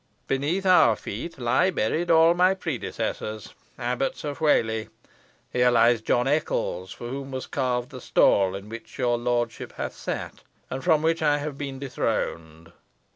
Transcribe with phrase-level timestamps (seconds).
[0.25, 4.89] Beneath our feet lie buried all my predecessors Abbots of Whalley.
[5.53, 9.93] Here lies John Eccles, for whom was carved the stall in which your lordship hath
[9.93, 10.41] sat,
[10.71, 12.71] and from which I have been dethroned.